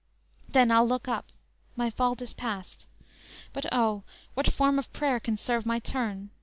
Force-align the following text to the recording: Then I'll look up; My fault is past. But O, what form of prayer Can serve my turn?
Then 0.49 0.71
I'll 0.71 0.87
look 0.87 1.07
up; 1.07 1.31
My 1.75 1.91
fault 1.91 2.23
is 2.23 2.33
past. 2.33 2.87
But 3.53 3.71
O, 3.71 4.01
what 4.33 4.47
form 4.51 4.79
of 4.79 4.91
prayer 4.93 5.19
Can 5.19 5.37
serve 5.37 5.63
my 5.63 5.77
turn? 5.77 6.31